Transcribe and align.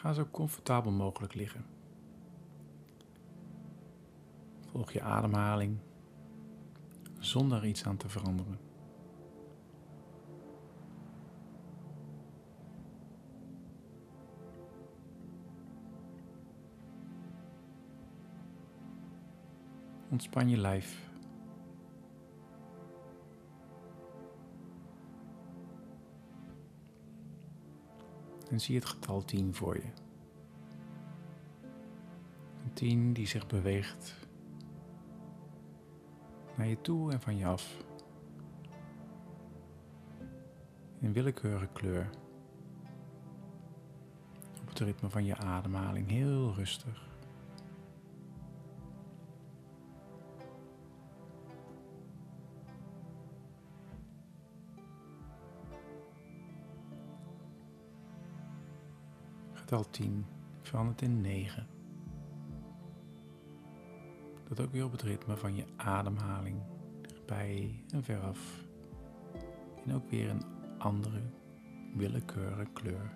Ga 0.00 0.12
zo 0.12 0.26
comfortabel 0.30 0.92
mogelijk 0.92 1.34
liggen. 1.34 1.64
Volg 4.70 4.92
je 4.92 5.02
ademhaling 5.02 5.78
zonder 7.18 7.66
iets 7.66 7.84
aan 7.84 7.96
te 7.96 8.08
veranderen. 8.08 8.58
Ontspan 20.10 20.48
je 20.48 20.56
lijf. 20.56 21.09
En 28.50 28.60
zie 28.60 28.74
het 28.74 28.84
getal 28.84 29.24
10 29.24 29.54
voor 29.54 29.76
je. 29.76 29.90
Een 32.64 32.72
10 32.72 33.12
die 33.12 33.26
zich 33.26 33.46
beweegt 33.46 34.28
naar 36.56 36.66
je 36.66 36.80
toe 36.80 37.12
en 37.12 37.20
van 37.20 37.36
je 37.36 37.46
af. 37.46 37.84
In 40.98 41.12
willekeurige 41.12 41.68
kleur. 41.72 42.10
Op 44.60 44.68
het 44.68 44.78
ritme 44.78 45.10
van 45.10 45.24
je 45.24 45.36
ademhaling 45.36 46.08
heel 46.08 46.54
rustig. 46.54 47.09
Getal 59.70 59.90
10 59.90 60.26
verandert 60.62 61.02
in 61.02 61.20
9. 61.20 61.66
Dat 64.48 64.60
ook 64.60 64.72
weer 64.72 64.84
op 64.84 64.92
het 64.92 65.02
ritme 65.02 65.36
van 65.36 65.56
je 65.56 65.64
ademhaling, 65.76 66.56
dichtbij 67.00 67.84
en 67.92 68.02
veraf. 68.02 68.64
En 69.84 69.94
ook 69.94 70.10
weer 70.10 70.30
een 70.30 70.44
andere 70.78 71.20
willekeurige 71.94 72.66
kleur. 72.72 73.12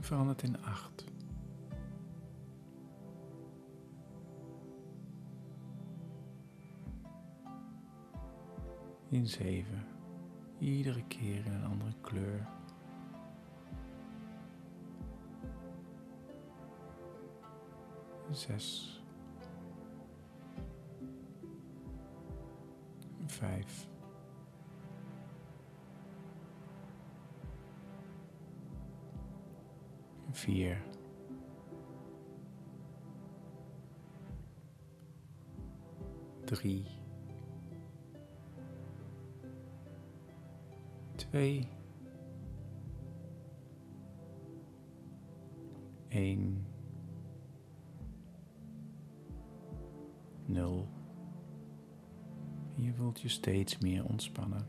Verandert 0.00 0.42
in 0.42 0.62
8. 0.62 1.09
In 9.10 9.26
7. 9.26 9.64
Iedere 10.58 11.04
keer 11.06 11.46
in 11.46 11.52
een 11.52 11.64
andere 11.64 11.94
kleur. 12.00 12.46
Zes. 18.30 19.02
Vijf. 23.26 23.88
Vier. 30.30 30.82
Drie. 36.44 36.99
Twee, 41.30 41.68
één, 46.08 46.66
nul. 50.44 50.88
Je 52.74 52.92
voelt 52.92 53.20
je 53.20 53.28
steeds 53.28 53.78
meer 53.78 54.04
ontspannen. 54.04 54.66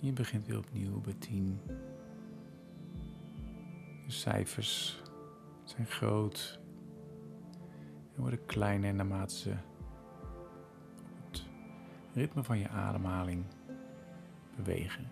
Je 0.00 0.12
begint 0.12 0.46
weer 0.46 0.58
opnieuw 0.58 1.00
bij 1.00 1.14
tien. 1.18 1.60
De 4.08 4.14
cijfers 4.14 5.02
zijn 5.64 5.86
groot 5.86 6.60
en 8.14 8.20
worden 8.20 8.44
kleiner 8.46 8.94
naarmate 8.94 9.34
ze 9.34 9.54
het 11.30 11.44
ritme 12.12 12.42
van 12.42 12.58
je 12.58 12.68
ademhaling 12.68 13.44
bewegen. 14.56 15.10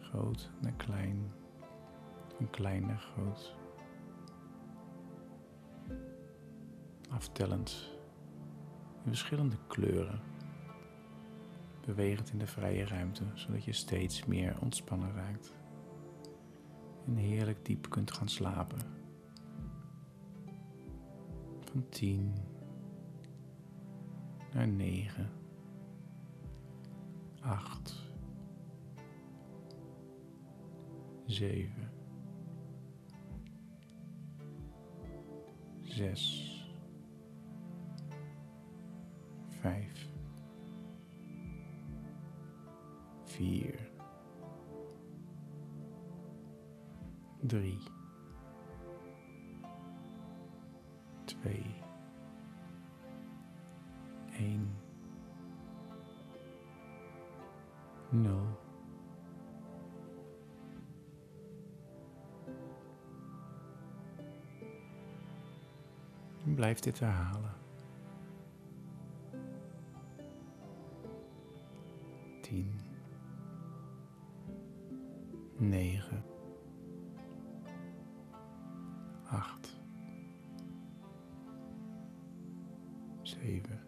Groot 0.00 0.50
naar 0.60 0.72
klein, 0.72 1.32
van 2.36 2.50
klein 2.50 2.86
naar 2.86 2.98
groot. 3.14 3.56
Aftellend 7.10 7.90
in 9.04 9.08
verschillende 9.08 9.56
kleuren. 9.66 10.20
Bewegend 11.86 12.30
in 12.30 12.38
de 12.38 12.46
vrije 12.46 12.86
ruimte, 12.86 13.24
zodat 13.34 13.64
je 13.64 13.72
steeds 13.72 14.24
meer 14.24 14.56
ontspannen 14.60 15.14
raakt 15.14 15.60
en 17.06 17.16
heerlijk 17.16 17.64
diep 17.64 17.90
kunt 17.90 18.12
gaan 18.12 18.28
slapen. 18.28 18.78
Van 21.60 21.88
10 21.88 22.34
naar 24.52 24.68
9, 24.68 25.30
8, 27.40 28.10
7, 31.26 31.90
6, 35.82 36.66
5, 39.48 40.10
4, 43.24 43.91
drie, 47.42 47.78
twee, 51.24 51.74
één, 54.32 54.76
nul. 58.10 58.60
Blijf 66.54 66.80
dit 66.80 66.98
herhalen. 66.98 67.54
Tien, 72.40 72.80
negen. 75.56 76.31
Acht, 79.32 79.80
zeven, 83.22 83.80